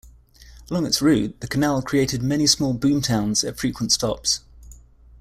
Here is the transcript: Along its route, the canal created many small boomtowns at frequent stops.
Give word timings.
Along 0.71 0.87
its 0.87 0.99
route, 0.99 1.39
the 1.41 1.47
canal 1.47 1.83
created 1.83 2.23
many 2.23 2.47
small 2.47 2.73
boomtowns 2.73 3.47
at 3.47 3.59
frequent 3.59 3.91
stops. 3.91 4.39